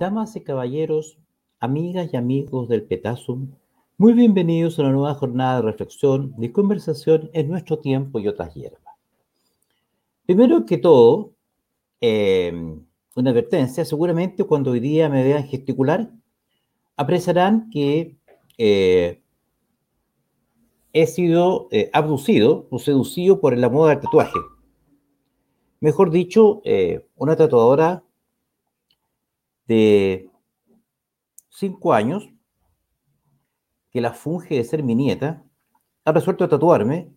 [0.00, 1.18] Damas y caballeros,
[1.58, 3.50] amigas y amigos del Petasum,
[3.98, 8.54] muy bienvenidos a una nueva jornada de reflexión, de conversación en nuestro tiempo y otras
[8.54, 8.80] hierbas.
[10.24, 11.34] Primero que todo,
[12.00, 12.50] eh,
[13.14, 16.10] una advertencia, seguramente cuando hoy día me vean gesticular,
[16.96, 18.16] apreciarán que
[18.56, 19.22] eh,
[20.94, 24.38] he sido eh, abducido o seducido por la moda del tatuaje.
[25.80, 26.62] Mejor dicho,
[27.16, 28.02] una tatuadora
[29.70, 30.28] de
[31.48, 32.28] cinco años,
[33.92, 35.44] que la funge de ser mi nieta,
[36.04, 37.12] ha resuelto tatuarme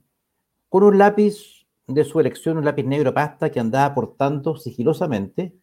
[0.69, 5.55] con un lápiz de su elección, un lápiz negro pasta que andaba portando sigilosamente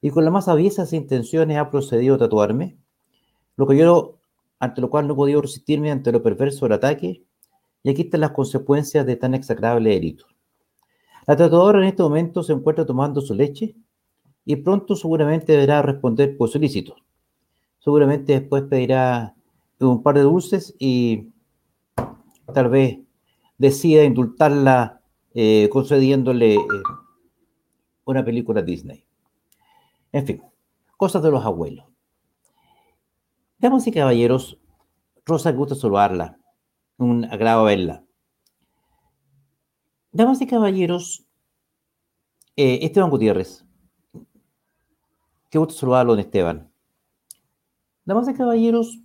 [0.00, 2.78] y con las más aviesas intenciones ha procedido a tatuarme,
[3.56, 4.18] lo que yo,
[4.58, 7.24] ante lo cual no he podido resistirme ante lo perverso del ataque,
[7.82, 10.24] y aquí están las consecuencias de tan execrable delito.
[11.26, 13.76] La tatuadora en este momento se encuentra tomando su leche
[14.44, 16.96] y pronto seguramente deberá responder por solicito.
[17.78, 19.34] Seguramente después pedirá
[19.80, 21.28] un par de dulces y
[22.52, 22.98] tal vez
[23.58, 25.00] decida indultarla
[25.34, 26.60] eh, concediéndole eh,
[28.04, 29.04] una película Disney.
[30.12, 30.42] En fin,
[30.96, 31.86] cosas de los abuelos.
[33.58, 34.58] Damas y caballeros,
[35.24, 36.38] Rosa, gusta saludarla.
[36.98, 38.04] Un agrado verla.
[40.10, 41.24] Damas y caballeros,
[42.56, 43.64] eh, Esteban Gutiérrez,
[45.52, 46.72] Qué gusto saludarlo, don Esteban.
[48.06, 48.98] Damas y caballeros,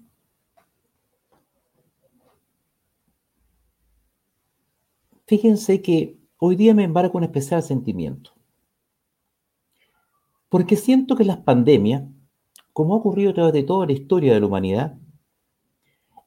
[5.26, 8.32] fíjense que hoy día me embarco un especial sentimiento.
[10.48, 12.04] Porque siento que las pandemias,
[12.72, 14.98] como ha ocurrido a través de toda la historia de la humanidad,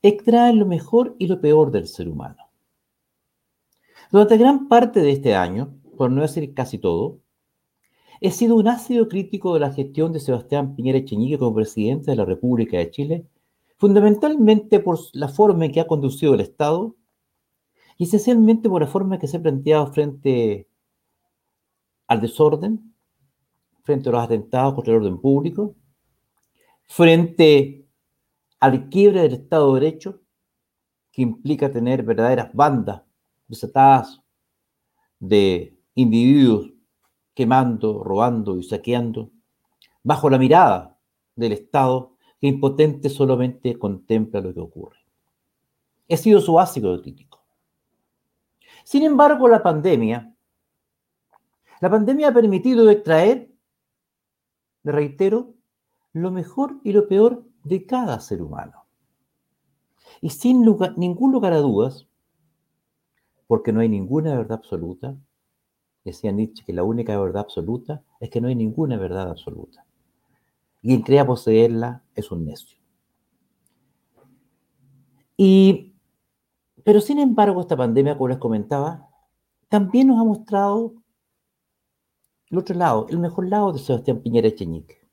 [0.02, 2.50] extraen lo mejor y lo peor del ser humano.
[4.12, 7.20] Durante gran parte de este año, por no decir casi todo,
[8.22, 12.18] He sido un ácido crítico de la gestión de Sebastián Piñera Echeñique como presidente de
[12.18, 13.26] la República de Chile,
[13.78, 16.94] fundamentalmente por la forma en que ha conducido el Estado
[17.96, 20.68] y esencialmente por la forma en que se ha planteado frente
[22.08, 22.94] al desorden,
[23.84, 25.74] frente a los atentados contra el orden público,
[26.82, 27.86] frente
[28.58, 30.20] al quiebre del Estado de Derecho,
[31.10, 33.00] que implica tener verdaderas bandas
[33.48, 34.20] desatadas
[35.18, 36.69] de individuos
[37.40, 39.30] quemando, robando y saqueando,
[40.02, 40.98] bajo la mirada
[41.34, 44.98] del Estado que impotente solamente contempla lo que ocurre.
[46.06, 47.42] He sido su básico de crítico.
[48.84, 50.36] Sin embargo, la pandemia,
[51.80, 53.50] la pandemia ha permitido extraer,
[54.82, 55.54] le reitero,
[56.12, 58.84] lo mejor y lo peor de cada ser humano.
[60.20, 60.60] Y sin
[60.98, 62.06] ningún lugar a dudas,
[63.46, 65.16] porque no hay ninguna verdad absoluta,
[66.04, 69.84] Decía Nietzsche que la única verdad absoluta es que no hay ninguna verdad absoluta.
[70.80, 72.78] Quien crea poseerla es un necio.
[75.36, 75.94] Y,
[76.84, 79.08] pero sin embargo, esta pandemia, como les comentaba,
[79.68, 80.94] también nos ha mostrado
[82.50, 85.08] el otro lado, el mejor lado de Sebastián Piñera Echeñique,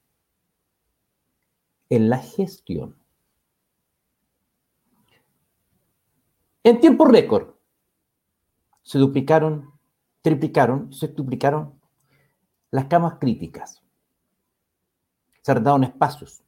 [1.90, 2.98] en la gestión.
[6.64, 7.56] En tiempo récord
[8.82, 9.77] se duplicaron
[10.28, 11.80] triplicaron, se duplicaron
[12.70, 13.82] las camas críticas.
[15.42, 16.44] Se arrendaron espacios.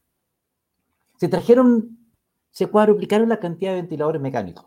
[1.16, 1.98] Se trajeron,
[2.52, 4.66] se cuadruplicaron la cantidad de ventiladores mecánicos.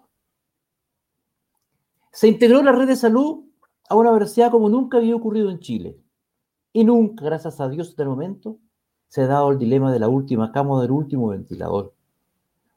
[2.10, 3.44] Se integró la red de salud
[3.90, 5.98] a una velocidad como nunca había ocurrido en Chile.
[6.72, 8.56] Y nunca, gracias a Dios, hasta el momento,
[9.08, 11.92] se ha dado el dilema de la última cama o del último ventilador,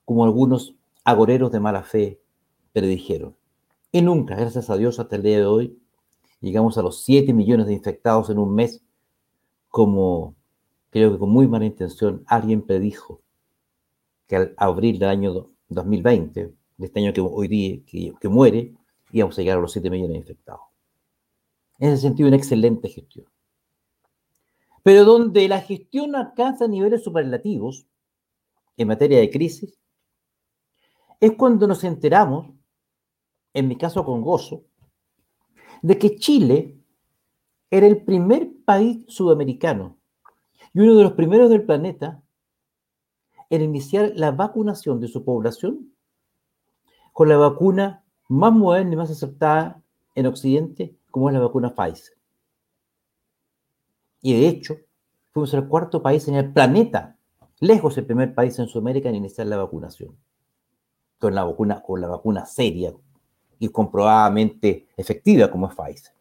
[0.03, 0.75] como algunos
[1.05, 2.19] agoreros de mala fe
[2.73, 3.37] predijeron.
[3.93, 5.79] Y nunca, gracias a Dios, hasta el día de hoy,
[6.45, 8.83] llegamos a los 7 millones de infectados en un mes,
[9.67, 10.35] como
[10.91, 13.21] creo que con muy mala intención alguien predijo
[14.27, 18.75] que al abril del año 2020, de este año que hoy día que, muere,
[19.11, 20.61] íbamos a llegar a los 7 millones de infectados.
[21.79, 23.25] En ese sentido, una excelente gestión.
[24.83, 27.87] Pero donde la gestión alcanza niveles superlativos
[28.77, 29.79] en materia de crisis,
[31.19, 32.51] es cuando nos enteramos,
[33.53, 34.63] en mi caso con gozo,
[35.85, 36.75] de que Chile
[37.69, 39.99] era el primer país sudamericano
[40.73, 42.23] y uno de los primeros del planeta
[43.51, 45.93] en iniciar la vacunación de su población
[47.13, 49.79] con la vacuna más moderna y más aceptada
[50.15, 52.17] en Occidente, como es la vacuna Pfizer.
[54.23, 54.77] Y de hecho,
[55.33, 57.15] fuimos el cuarto país en el planeta,
[57.59, 60.17] lejos el primer país en Sudamérica en iniciar la vacunación,
[61.19, 62.91] con la vacuna, con la vacuna seria,
[63.59, 66.13] y comprobadamente efectiva como es Pfizer.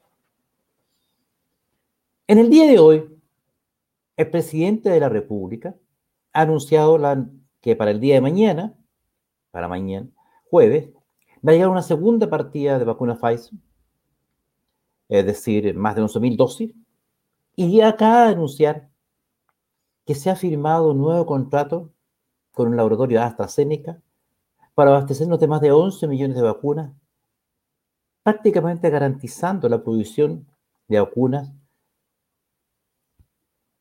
[2.26, 3.20] En el día de hoy,
[4.16, 5.74] el presidente de la República
[6.32, 6.98] ha anunciado
[7.60, 8.74] que para el día de mañana,
[9.50, 10.08] para mañana,
[10.50, 10.90] jueves,
[11.46, 13.58] va a llegar una segunda partida de vacuna Pfizer,
[15.08, 16.74] es decir, más de 11.000 dosis,
[17.56, 18.88] y acaba de anunciar
[20.06, 21.90] que se ha firmado un nuevo contrato
[22.52, 24.00] con un laboratorio AstraZeneca
[24.74, 26.92] para abastecernos de más de 11 millones de vacunas,
[28.24, 30.48] prácticamente garantizando la producción
[30.88, 31.52] de vacunas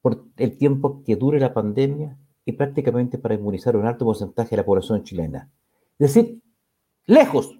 [0.01, 4.57] por el tiempo que dure la pandemia y prácticamente para inmunizar un alto porcentaje de
[4.57, 5.49] la población chilena.
[5.97, 6.43] Es decir,
[7.05, 7.57] lejos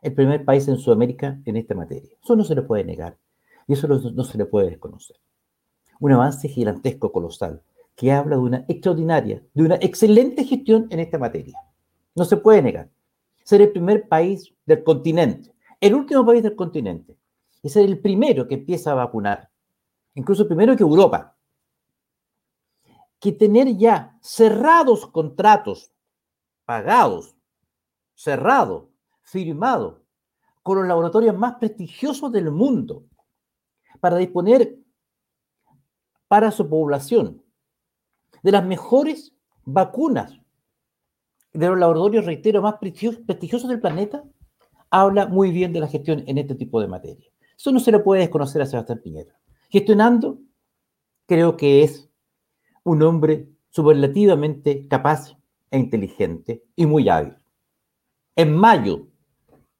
[0.00, 2.10] el primer país en Sudamérica en esta materia.
[2.22, 3.18] Eso no se le puede negar
[3.66, 5.16] y eso no, se le puede desconocer.
[6.00, 7.62] Un avance gigantesco, colosal,
[7.94, 11.58] que habla de una extraordinaria, de una excelente gestión en esta materia.
[12.14, 12.88] No se puede negar.
[13.44, 17.16] Ser el primer país del continente, el último país del continente,
[17.64, 19.50] ser el primero que empieza a vacunar,
[20.14, 21.36] incluso primero que Europa,
[23.20, 25.92] que tener ya cerrados contratos,
[26.64, 27.36] pagados,
[28.14, 28.84] cerrados,
[29.22, 30.00] firmados,
[30.62, 33.04] con los laboratorios más prestigiosos del mundo,
[34.00, 34.76] para disponer
[36.28, 37.42] para su población
[38.42, 39.34] de las mejores
[39.64, 40.38] vacunas
[41.52, 44.22] de los laboratorios, reitero, más prestigiosos del planeta,
[44.90, 47.28] habla muy bien de la gestión en este tipo de materia.
[47.56, 49.38] Eso no se le puede desconocer a Sebastián Piñera.
[49.68, 50.38] Gestionando,
[51.26, 52.08] creo que es
[52.84, 55.36] un hombre superlativamente capaz
[55.70, 57.36] e inteligente y muy hábil.
[58.36, 59.08] En mayo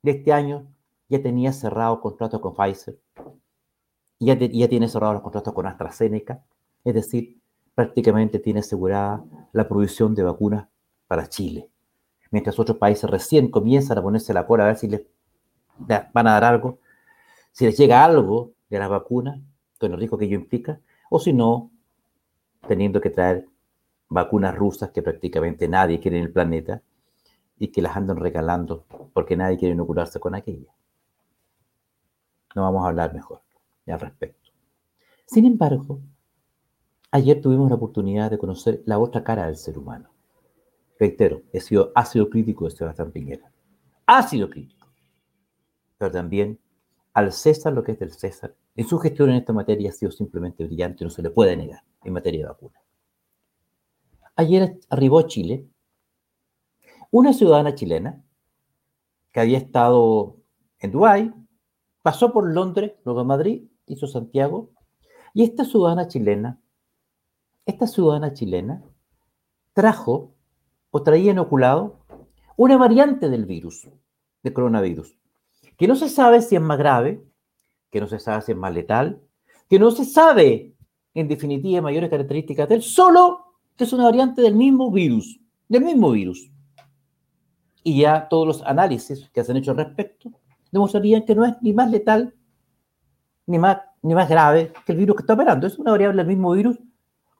[0.02, 0.66] de este año
[1.08, 3.00] ya tenía cerrado contrato con Pfizer,
[4.20, 6.44] ya, ya tiene cerrado los contratos con AstraZeneca,
[6.84, 7.40] es decir,
[7.74, 10.68] prácticamente tiene asegurada la provisión de vacunas
[11.06, 11.70] para Chile.
[12.30, 15.02] Mientras otros países recién comienzan a ponerse la cola a ver si les
[15.78, 16.78] van a dar algo,
[17.52, 19.40] si les llega algo de las vacunas,
[19.78, 20.80] con el riesgo que ello implica,
[21.10, 21.70] o si no,
[22.66, 23.46] teniendo que traer
[24.08, 26.82] vacunas rusas que prácticamente nadie quiere en el planeta
[27.58, 30.72] y que las andan regalando porque nadie quiere inocularse con aquella.
[32.54, 33.42] No vamos a hablar mejor
[33.86, 34.50] al respecto.
[35.26, 36.00] Sin embargo,
[37.10, 40.10] ayer tuvimos la oportunidad de conocer la otra cara del ser humano.
[40.98, 43.52] Reitero, he sido ácido crítico de Sebastián Piñera.
[44.06, 44.88] Ácido crítico.
[45.96, 46.58] Pero también
[47.12, 48.54] al César lo que es del César.
[48.74, 51.82] En su gestión en esta materia ha sido simplemente brillante, no se le puede negar
[52.04, 52.80] en materia de vacuna.
[54.36, 55.66] Ayer arribó a Chile
[57.10, 58.22] una ciudadana chilena
[59.32, 60.36] que había estado
[60.78, 61.34] en Dubái,
[62.02, 64.70] pasó por Londres, luego a Madrid hizo Santiago,
[65.34, 66.60] y esta ciudadana chilena,
[67.66, 68.84] esta ciudadana chilena
[69.72, 70.34] trajo
[70.90, 71.98] o traía inoculado
[72.56, 73.88] una variante del virus,
[74.42, 75.16] del coronavirus,
[75.76, 77.22] que no se sabe si es más grave,
[77.90, 79.20] que no se sabe si es más letal,
[79.68, 80.74] que no se sabe,
[81.14, 83.44] en definitiva, mayores características de él, solo
[83.76, 86.50] que es una variante del mismo virus, del mismo virus.
[87.82, 90.32] Y ya todos los análisis que se han hecho al respecto
[90.72, 92.34] demostrarían que no es ni más letal
[93.46, 95.66] ni más, ni más grave que el virus que está operando.
[95.66, 96.78] Es una variable del mismo virus,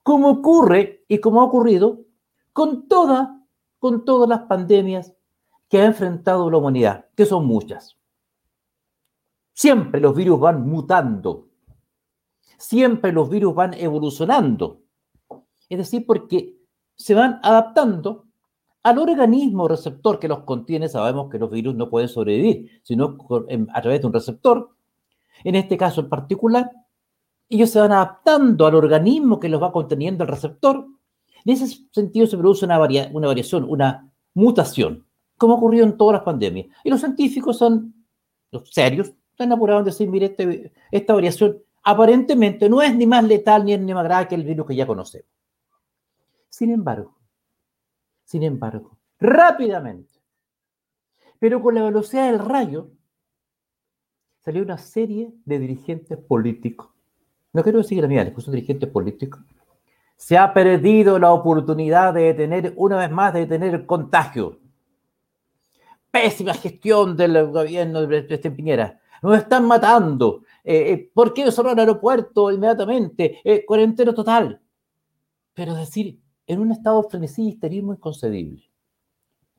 [0.03, 2.01] como ocurre y como ha ocurrido
[2.53, 3.38] con, toda,
[3.79, 5.15] con todas las pandemias
[5.69, 7.97] que ha enfrentado la humanidad, que son muchas.
[9.53, 11.49] Siempre los virus van mutando.
[12.59, 14.81] Siempre los virus van evolucionando.
[15.69, 16.57] Es decir, porque
[16.97, 18.27] se van adaptando
[18.83, 20.89] al organismo receptor que los contiene.
[20.89, 23.19] Sabemos que los virus no pueden sobrevivir, sino
[23.73, 24.71] a través de un receptor
[25.45, 26.71] en este caso en particular,
[27.49, 30.87] ellos se van adaptando al organismo que los va conteniendo el receptor.
[31.45, 35.05] En ese sentido se produce una, variación, una mutación,
[35.37, 36.69] como ocurrió en todas las pandemias.
[36.85, 37.95] Y los científicos son,
[38.51, 43.25] los serios, están apurados en decir, mire, este, esta variación aparentemente no es ni más
[43.25, 45.29] letal ni, ni más grave que el virus que ya conocemos.
[46.49, 47.17] Sin embargo,
[48.25, 50.19] sin embargo, rápidamente,
[51.39, 52.91] pero con la velocidad del rayo,
[54.41, 56.89] salió una serie de dirigentes políticos.
[57.53, 59.41] No quiero decir gremiales, pues son dirigentes políticos.
[60.19, 64.59] Se ha perdido la oportunidad de detener, una vez más, de detener el contagio.
[66.11, 69.01] Pésima gestión del gobierno de presidente Piñera.
[69.23, 70.43] Nos están matando.
[70.65, 73.39] Eh, eh, ¿Por qué cerrar el aeropuerto inmediatamente?
[73.45, 74.61] Eh, cuarentena total.
[75.55, 78.69] Pero decir, en un estado de frenesí y histerismo inconcebible.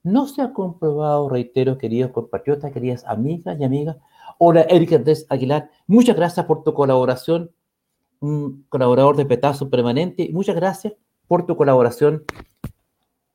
[0.04, 3.98] No se ha comprobado, reitero, queridos compatriotas, queridas amigas y amigas,
[4.42, 5.70] Hola, Erika Andrés Aguilar.
[5.88, 7.52] Muchas gracias por tu colaboración,
[8.20, 10.30] un colaborador de Petazo permanente.
[10.32, 10.94] Muchas gracias
[11.28, 12.24] por tu colaboración.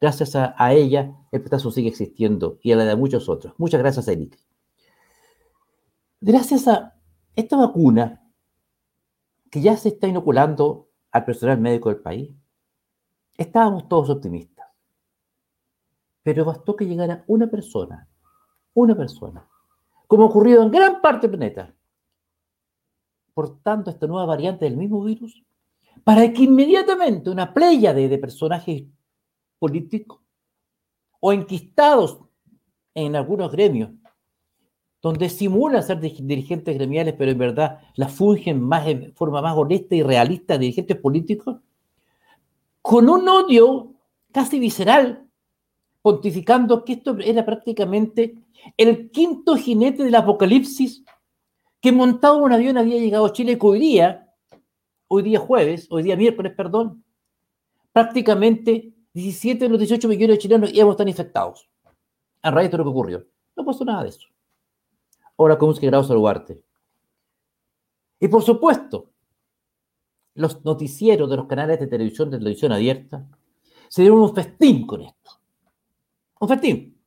[0.01, 3.55] Gracias a, ella, el Petazo sigue existiendo y a la de muchos otros.
[3.59, 4.37] Muchas gracias, Erika.
[6.21, 6.95] Gracias a
[7.37, 8.23] esta vacuna
[9.51, 12.35] que ya se está inoculando al personal médico del país,
[13.37, 14.69] Estábamos todos optimistas.
[16.23, 18.09] Pero bastó que llegara una persona,
[18.75, 19.47] una persona,
[20.07, 21.75] como ocurrido en gran parte del planeta,
[23.35, 25.43] por tanto esta nueva variante del mismo virus,
[26.05, 28.85] para que inmediatamente una playa de, personajes
[29.59, 30.21] políticos
[31.21, 32.21] o enquistados
[32.95, 33.91] en algunos gremios,
[35.03, 39.95] donde simulan ser dirigentes gremiales, pero en verdad las fungen más en forma más honesta
[39.95, 41.59] y realista dirigentes políticos,
[42.81, 43.95] con un odio
[44.33, 45.27] casi visceral,
[46.03, 48.35] pontificando que esto era prácticamente
[48.77, 51.04] el quinto jinete del apocalipsis
[51.85, 54.33] que montado un avión había llegado a Chile que hoy día,
[55.07, 57.05] hoy día jueves, hoy día miércoles, perdón,
[57.93, 61.69] prácticamente 17 de los 18 millones de chilenos íbamos a estar infectados
[62.41, 63.27] a raíz de lo que ocurrió.
[63.55, 64.27] No pasó nada de eso.
[65.37, 66.65] Ahora, ¿cómo es que grado saludarte?
[68.19, 69.11] Y por supuesto,
[70.37, 73.29] los noticieros de los canales de televisión, de televisión abierta,
[73.91, 75.33] se dieron un festín con esto.
[76.41, 76.99] Un festín.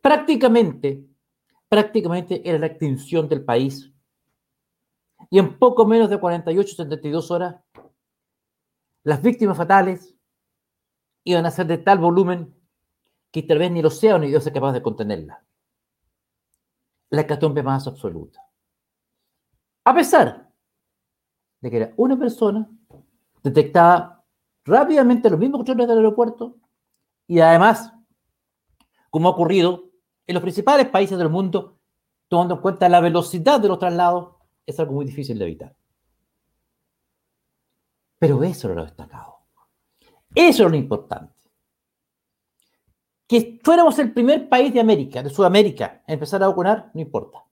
[0.00, 1.04] Prácticamente,
[1.68, 3.92] prácticamente era la extinción del país.
[5.30, 7.56] Y en poco menos de 48, 72 horas,
[9.02, 10.14] las víctimas fatales
[11.24, 12.54] iban a ser de tal volumen
[13.30, 15.44] que tal vez ni el océano ni Dios es capaz de contenerla.
[17.10, 18.40] La hecatombe más absoluta.
[19.84, 20.50] A pesar
[21.60, 22.68] de que era una persona,
[23.42, 24.24] detectaba
[24.64, 26.56] rápidamente los mismos controles del aeropuerto
[27.26, 27.92] y además,
[29.10, 29.90] como ha ocurrido
[30.26, 31.78] en los principales países del mundo,
[32.28, 34.37] tomando en cuenta la velocidad de los traslados,
[34.68, 35.76] es algo muy difícil de evitar.
[38.18, 39.38] Pero eso era lo destacado.
[40.34, 41.34] Eso es lo importante.
[43.26, 47.44] Que fuéramos el primer país de América, de Sudamérica, a empezar a vacunar, no importa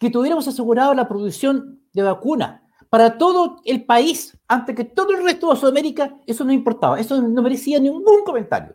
[0.00, 5.22] que tuviéramos asegurado la producción de vacuna para todo el país, antes que todo el
[5.22, 8.74] resto de Sudamérica, eso no importaba, eso no merecía ningún comentario.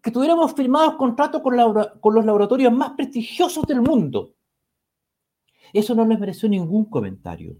[0.00, 1.54] Que tuviéramos firmados contratos con,
[2.00, 4.32] con los laboratorios más prestigiosos del mundo,
[5.72, 7.56] eso no les mereció ningún comentario.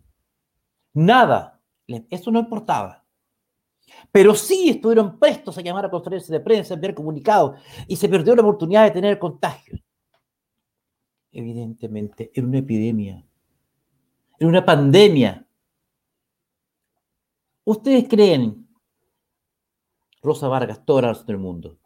[0.94, 3.04] Nada, eso no importaba.
[4.10, 8.08] Pero sí estuvieron prestos a llamar a conferencias de prensa, a enviar comunicados, y se
[8.08, 9.78] perdió la oportunidad de tener contagio
[11.36, 13.22] evidentemente, en una epidemia,
[14.38, 15.46] en una pandemia.
[17.64, 18.66] ¿Ustedes creen,
[20.22, 21.78] Rosa Vargas, todas las del mundo,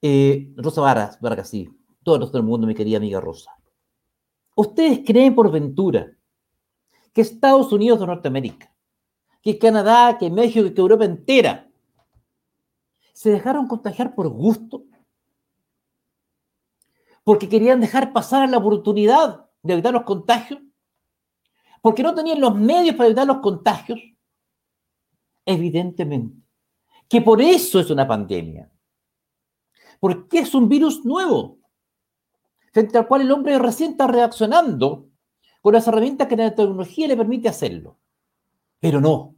[0.00, 1.68] eh, Rosa Vargas, Vargas, sí,
[2.02, 3.50] todos los del mundo, mi querida amiga Rosa,
[4.54, 6.16] ¿ustedes creen por ventura
[7.12, 8.74] que Estados Unidos de Norteamérica,
[9.42, 11.68] que Canadá, que México, que Europa entera,
[13.12, 14.84] se dejaron contagiar por gusto?
[17.24, 20.60] porque querían dejar pasar la oportunidad de evitar los contagios,
[21.80, 23.98] porque no tenían los medios para evitar los contagios,
[25.46, 26.36] evidentemente,
[27.08, 28.70] que por eso es una pandemia,
[29.98, 31.58] porque es un virus nuevo,
[32.74, 35.08] frente al cual el hombre recién está reaccionando
[35.62, 38.00] con las herramientas que la tecnología le permite hacerlo.
[38.80, 39.36] Pero no.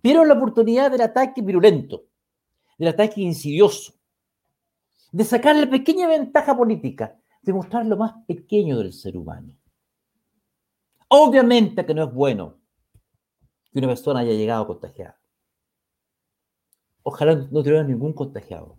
[0.00, 2.04] Vieron la oportunidad del ataque virulento,
[2.78, 3.94] del ataque insidioso,
[5.10, 9.58] de sacar la pequeña ventaja política, de mostrar lo más pequeño del ser humano.
[11.08, 12.60] Obviamente que no es bueno
[13.72, 15.20] que una persona haya llegado contagiada.
[17.02, 18.78] Ojalá no tuviera ningún contagiado.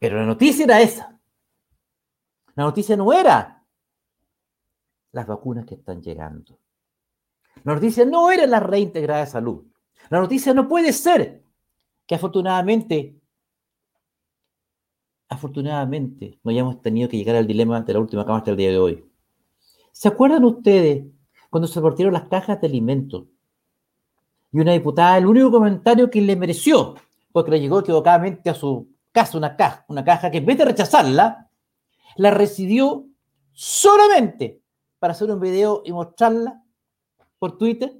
[0.00, 1.16] Pero la noticia era esa.
[2.56, 3.64] La noticia no era
[5.12, 6.58] las vacunas que están llegando.
[7.62, 9.64] La noticia no era la reintegrada de salud.
[10.08, 11.44] La noticia no puede ser
[12.06, 13.20] que afortunadamente
[15.28, 18.70] afortunadamente no hayamos tenido que llegar al dilema de la última cama hasta el día
[18.70, 19.04] de hoy.
[19.92, 21.04] ¿Se acuerdan ustedes
[21.50, 23.26] cuando se partieron las cajas de alimentos?
[24.50, 26.96] Y una diputada, el único comentario que le mereció,
[27.30, 30.64] porque le llegó equivocadamente a su casa una caja, una caja que en vez de
[30.64, 31.50] rechazarla,
[32.16, 33.06] la recibió
[33.52, 34.62] solamente
[34.98, 36.62] para hacer un video y mostrarla
[37.38, 37.96] por Twitter,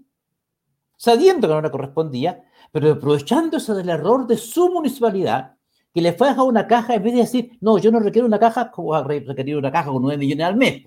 [0.97, 5.57] sabiendo que no le correspondía, pero aprovechándose del error de su municipalidad,
[5.93, 8.27] que le fue a dejar una caja en vez de decir, no, yo no requiero
[8.27, 10.87] una caja, como a requerir una caja con 9 millones al mes,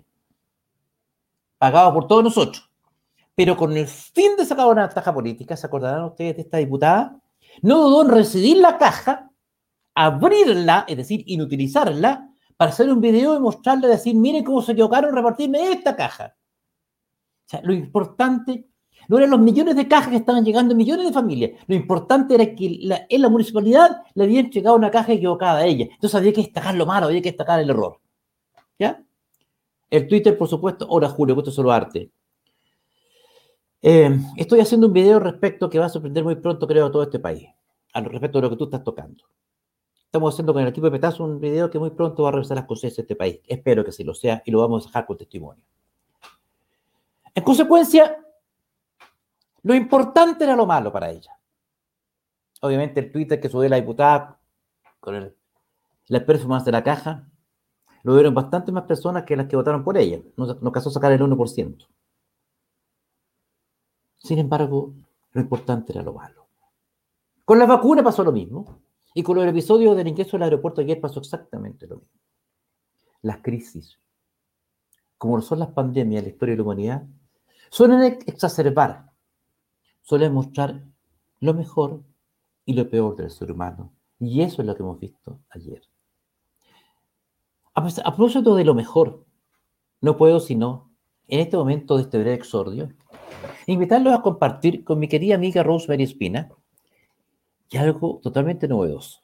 [1.58, 2.70] pagado por todos nosotros.
[3.36, 7.20] Pero con el fin de sacar una caja política, ¿se acordarán ustedes de esta diputada?
[7.62, 9.32] No dudó en recibir la caja,
[9.96, 15.14] abrirla, es decir, inutilizarla, para hacer un video y mostrarle, decir, miren cómo se equivocaron
[15.14, 16.36] repartirme esta caja.
[17.46, 18.68] O sea, lo importante
[19.08, 21.52] no eran los millones de cajas que estaban llegando millones de familias.
[21.68, 25.88] Lo importante era que en la municipalidad le habían llegado una caja equivocada a ella.
[25.92, 28.00] Entonces había que destacar lo malo, había que destacar el error.
[28.80, 29.04] ¿Ya?
[29.90, 32.12] El Twitter, por supuesto, ahora Julio, esto es solo arte.
[33.82, 37.04] Eh, estoy haciendo un video respecto que va a sorprender muy pronto, creo, a todo
[37.04, 37.50] este país,
[37.94, 39.26] al respecto de lo que tú estás tocando.
[40.14, 42.56] Estamos haciendo con el equipo de Petazo un video que muy pronto va a revisar
[42.56, 43.40] las conciencias de este país.
[43.48, 45.66] Espero que sí lo sea y lo vamos a dejar con testimonio.
[47.34, 48.24] En consecuencia,
[49.64, 51.32] lo importante era lo malo para ella.
[52.62, 54.40] Obviamente el Twitter que subió la diputada
[55.00, 55.36] con el,
[56.10, 57.28] la performance de la caja,
[58.04, 60.20] lo vieron bastante más personas que las que votaron por ella.
[60.38, 61.88] Nos, nos casó sacar el 1%.
[64.18, 64.94] Sin embargo,
[65.32, 66.46] lo importante era lo malo.
[67.46, 68.83] Con la vacuna pasó lo mismo.
[69.14, 72.20] Y con el episodio del ingreso al aeropuerto ayer pasó exactamente lo mismo.
[73.22, 74.00] Las crisis,
[75.18, 77.08] como son las pandemias en la historia de la humanidad,
[77.70, 79.12] suelen exacerbar,
[80.02, 80.84] suelen mostrar
[81.40, 82.04] lo mejor
[82.66, 83.94] y lo peor del ser humano.
[84.20, 85.82] Y eso es lo que hemos visto ayer.
[87.76, 87.84] A
[88.16, 89.26] propósito de lo mejor,
[90.02, 90.92] no puedo sino,
[91.28, 92.90] en este momento de este breve exordio,
[93.68, 96.52] invitarlos a compartir con mi querida amiga Rosemary Espina
[97.70, 99.20] y algo totalmente novedoso.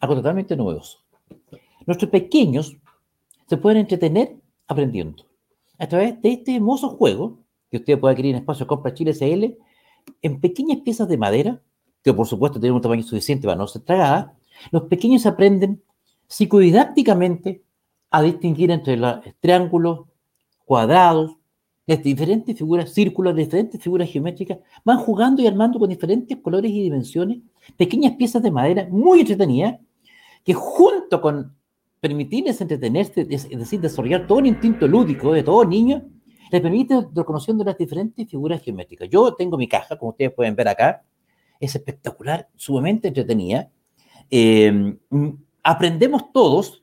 [0.00, 0.98] Algo totalmente novedoso.
[1.86, 2.76] Nuestros pequeños
[3.46, 4.36] se pueden entretener
[4.66, 5.26] aprendiendo
[5.78, 7.38] a través de este hermoso juego
[7.70, 9.56] que usted puede adquirir en Espacio Compra Chile SL
[10.22, 11.60] en pequeñas piezas de madera,
[12.02, 14.32] que por supuesto tienen un tamaño suficiente para no ser tragadas.
[14.70, 15.82] Los pequeños aprenden
[16.26, 17.62] psicodidácticamente
[18.10, 20.06] a distinguir entre los triángulos,
[20.64, 21.36] cuadrados,
[21.86, 26.82] de diferentes figuras, círculos, diferentes figuras geométricas, van jugando y armando con diferentes colores y
[26.82, 27.38] dimensiones
[27.76, 29.78] pequeñas piezas de madera muy entretenidas,
[30.44, 31.56] que junto con
[32.00, 36.02] permitirles entretenerse, es decir, desarrollar todo un instinto lúdico de todo niño,
[36.50, 39.08] les permite reconociendo las diferentes figuras geométricas.
[39.08, 41.04] Yo tengo mi caja, como ustedes pueden ver acá,
[41.60, 43.70] es espectacular, sumamente entretenida.
[44.30, 44.96] Eh,
[45.62, 46.82] aprendemos todos,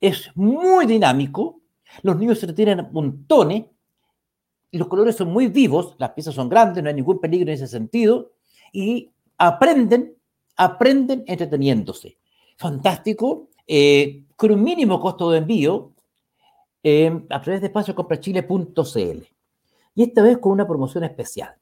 [0.00, 1.60] es muy dinámico,
[2.02, 3.64] los niños se retiran montones,
[4.72, 7.66] los colores son muy vivos, las piezas son grandes, no hay ningún peligro en ese
[7.66, 8.32] sentido,
[8.72, 10.16] y aprenden,
[10.56, 12.18] aprenden entreteniéndose.
[12.56, 15.92] Fantástico, eh, con un mínimo costo de envío,
[16.82, 19.26] eh, a través de espaciocomprachile.cl.
[19.94, 21.56] Y esta vez con una promoción especial.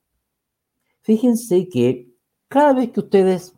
[1.03, 2.11] Fíjense que
[2.49, 3.55] cada vez que ustedes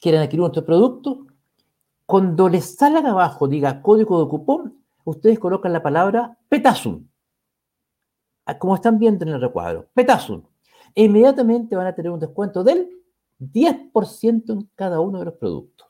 [0.00, 1.26] quieran adquirir nuestro producto,
[2.04, 7.06] cuando les salga abajo, diga código de cupón, ustedes colocan la palabra Petasum.
[8.44, 10.42] Ah, como están viendo en el recuadro, Petasum.
[10.94, 12.88] E inmediatamente van a tener un descuento del
[13.38, 15.86] 10% en cada uno de los productos.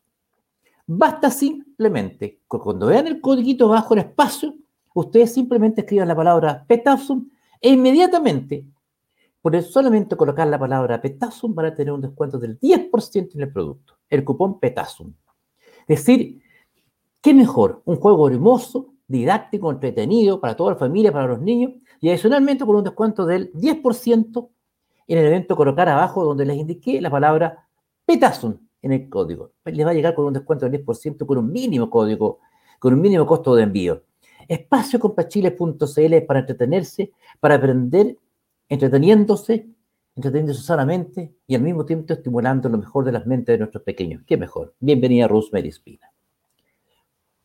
[0.86, 4.54] Basta simplemente, cuando vean el código bajo el espacio,
[4.94, 7.28] ustedes simplemente escriban la palabra Petasum
[7.60, 8.64] e inmediatamente,
[9.42, 13.52] por solamente colocar la palabra Petasum, van a tener un descuento del 10% en el
[13.52, 15.12] producto, el cupón Petasum.
[15.88, 16.40] Es decir,
[17.20, 17.82] ¿qué mejor?
[17.84, 22.76] Un juego hermoso, didáctico, entretenido para toda la familia, para los niños, y adicionalmente con
[22.76, 24.48] un descuento del 10%
[25.06, 27.66] en el evento colocar abajo donde les indiqué la palabra
[28.04, 29.52] Petasum en el código.
[29.64, 32.40] Les va a llegar con un descuento del 10% con un mínimo código,
[32.78, 34.02] con un mínimo costo de envío.
[34.48, 38.16] Espaciocompachile.cl para entretenerse, para aprender,
[38.68, 39.66] entreteniéndose,
[40.14, 44.22] entreteniéndose sanamente y al mismo tiempo estimulando lo mejor de las mentes de nuestros pequeños.
[44.26, 44.74] ¿Qué mejor?
[44.80, 46.10] Bienvenida Rosemary Espina.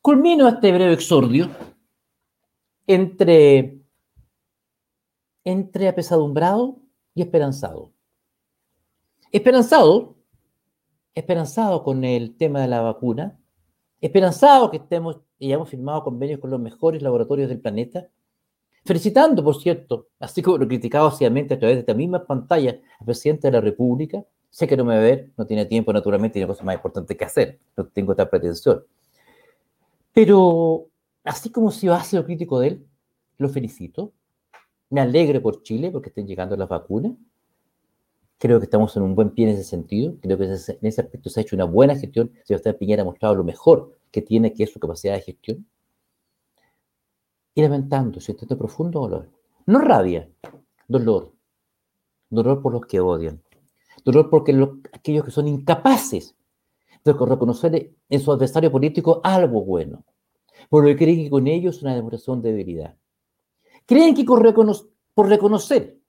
[0.01, 1.49] Culmino este breve exordio
[2.87, 3.79] entre,
[5.43, 6.80] entre apesadumbrado
[7.13, 7.91] y esperanzado.
[9.31, 10.15] Esperanzado,
[11.15, 13.39] esperanzado con el tema de la vacuna,
[13.99, 18.07] esperanzado que estemos y hayamos firmado convenios con los mejores laboratorios del planeta,
[18.83, 23.05] felicitando, por cierto, así como lo criticado ácidamente a través de esta misma pantalla al
[23.05, 26.33] presidente de la República, sé que no me va a ver, no tiene tiempo, naturalmente,
[26.33, 28.83] tiene cosas más importantes que hacer, no tengo esta pretensión.
[30.13, 30.87] Pero,
[31.23, 32.87] así como yo hace lo crítico de él,
[33.37, 34.13] lo felicito,
[34.91, 37.13] me alegro por Chile porque estén llegando las vacunas.
[38.37, 40.17] Creo que estamos en un buen pie en ese sentido.
[40.21, 42.31] Creo que en ese aspecto se ha hecho una buena gestión.
[42.43, 45.65] Sebastián Piñera ha mostrado lo mejor que tiene, que es su capacidad de gestión.
[47.55, 49.29] Y lamentando, sintiendo profundo dolor.
[49.65, 50.29] No rabia,
[50.87, 51.33] dolor.
[52.29, 53.41] Dolor por los que odian.
[54.03, 54.51] Dolor porque
[54.91, 56.35] aquellos que son incapaces
[57.05, 60.03] de reconocer en su adversario político algo bueno.
[60.69, 62.95] Por lo que creen que con ellos es una demostración de debilidad.
[63.85, 65.99] Creen que por reconocer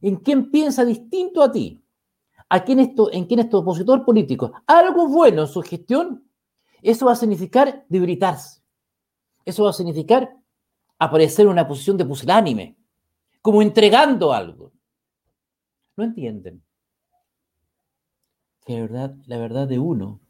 [0.00, 1.82] en quién piensa distinto a ti,
[2.48, 6.24] a quién esto, en quién es tu opositor político, algo bueno en su gestión,
[6.82, 8.62] eso va a significar debilitarse.
[9.44, 10.36] Eso va a significar
[10.98, 12.76] aparecer en una posición de pusilánime,
[13.42, 14.72] como entregando algo.
[15.96, 16.62] No entienden
[18.64, 20.20] que la verdad, la verdad de uno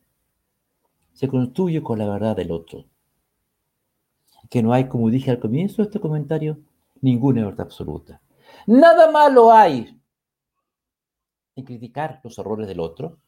[1.13, 2.85] se construye con la verdad del otro.
[4.51, 6.59] Que no hay, como dije al comienzo de este comentario,
[7.07, 8.21] ninguna verdad absoluta.
[8.67, 10.01] Nada malo hay
[11.55, 13.21] en criticar los errores del otro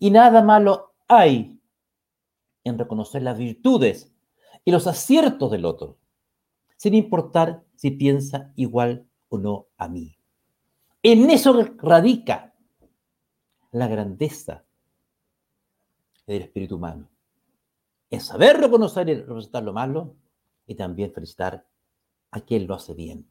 [0.00, 1.60] y nada malo hay
[2.64, 4.12] en reconocer las virtudes
[4.64, 5.98] y los aciertos del otro,
[6.76, 10.18] sin importar si piensa igual o no a mí.
[11.02, 12.54] En eso radica
[13.72, 14.64] la grandeza
[16.26, 17.08] del espíritu humano,
[18.10, 20.16] en saber reconocer y representar lo malo
[20.66, 21.64] y también felicitar
[22.36, 23.26] a quien lo hace bien,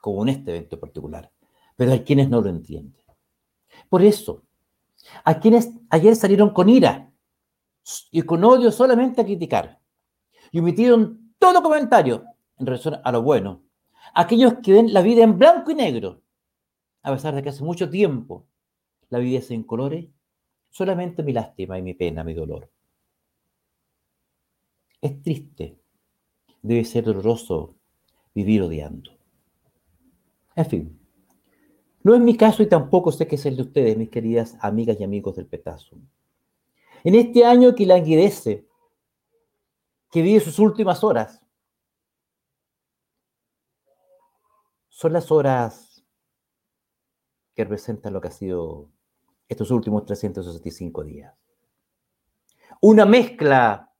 [0.00, 1.30] como en este evento particular,
[1.76, 3.04] pero hay quienes no lo entienden.
[3.88, 4.42] Por eso,
[5.24, 7.12] a quienes ayer salieron con ira
[8.10, 9.80] y con odio solamente a criticar
[10.50, 12.24] y omitieron todo comentario
[12.58, 13.62] en relación a lo bueno,
[14.12, 16.20] aquellos que ven la vida en blanco y negro,
[17.02, 18.48] a pesar de que hace mucho tiempo
[19.08, 20.08] la vida es en colores,
[20.68, 22.68] solamente mi lástima y mi pena, mi dolor.
[25.00, 25.78] Es triste,
[26.60, 27.77] debe ser doloroso
[28.38, 29.10] vivir odiando.
[30.54, 31.00] En fin,
[32.04, 34.96] no es mi caso y tampoco sé que es el de ustedes, mis queridas amigas
[35.00, 35.96] y amigos del petazo.
[37.02, 38.64] En este año que languidece,
[40.12, 41.44] que vive sus últimas horas,
[44.88, 46.04] son las horas
[47.54, 48.88] que representan lo que ha sido
[49.48, 51.34] estos últimos 365 días.
[52.80, 53.92] Una mezcla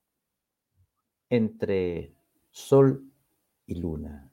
[1.28, 2.14] entre
[2.52, 3.04] sol
[3.66, 4.27] y luna,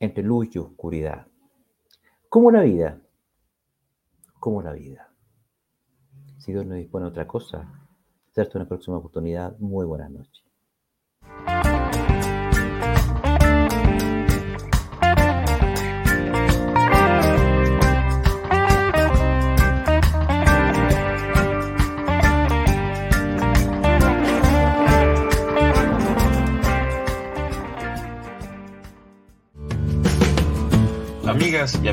[0.00, 1.28] entre luz y oscuridad.
[2.28, 3.00] Como la vida,
[4.40, 5.12] como la vida.
[6.38, 7.80] Si Dios nos dispone otra cosa,
[8.40, 9.58] hasta una próxima oportunidad.
[9.58, 10.49] Muy buenas noches.
[31.60, 31.88] Amigas y